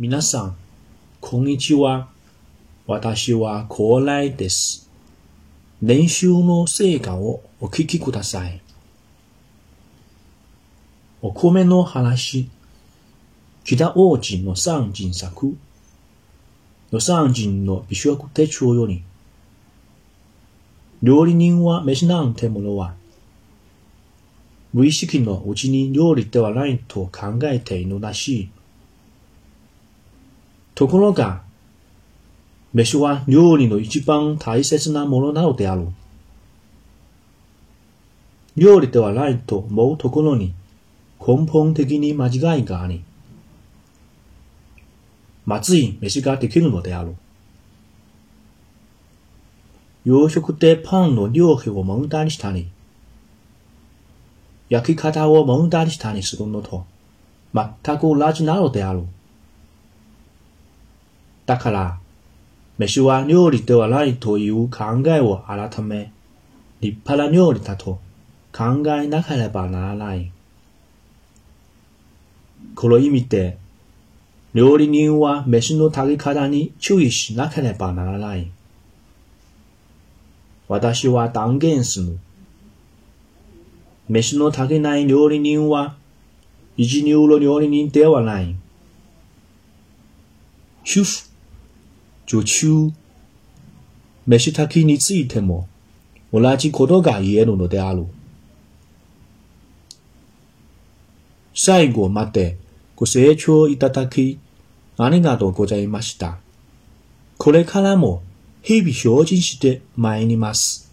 [0.00, 0.56] 皆さん、
[1.20, 2.08] こんにちは。
[2.86, 4.88] 私は高麗です。
[5.82, 8.62] 練習の成果をお聞きください。
[11.20, 12.48] お米の話。
[13.64, 15.56] 北王子の三人作。
[16.92, 19.02] の三人の美食手帳より。
[21.02, 22.94] 料理人は飯なんてものは、
[24.72, 28.50] 無意識のうちに料理ではないと考えているらしい。
[30.78, 31.42] ところが、
[32.72, 35.88] 飯は料理の一番大切なものなのである。
[38.54, 40.54] 料理ではないと思うところに
[41.18, 43.02] 根本的に間違いがあり、
[45.46, 47.16] まずい飯ができるのである。
[50.04, 52.70] 洋食でパンの料理を揉んだりしたり、
[54.68, 56.86] 焼き方を揉んだりしたりするのと
[57.52, 59.02] 全く同じなのである。
[61.48, 61.98] だから、
[62.76, 66.12] 飯は料理ではないという考えを改め、
[66.82, 68.00] 立派な料理だと
[68.52, 70.30] 考えなければならない。
[72.74, 73.56] この意味で、
[74.52, 78.50] 料理人は飯の炊き方に注意しなければならない。
[80.68, 82.18] 私は断言する。
[84.10, 85.96] 飯の炊けない料理人は、
[86.76, 88.54] 一流の料理人ではない。
[90.84, 91.27] 主婦、
[92.28, 92.92] 女中、
[94.26, 95.66] 飯炊きについても
[96.30, 98.04] 同じことが言えるのである。
[101.54, 102.58] 最後まで
[102.96, 104.38] ご清聴いただき、
[104.98, 106.36] ありがとうございました。
[107.38, 108.22] これからも
[108.60, 108.92] 日々
[109.24, 110.87] 精進して参ります。